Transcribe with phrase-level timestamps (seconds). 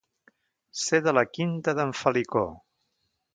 [0.83, 2.45] Ser de la quinta d'en Felicó.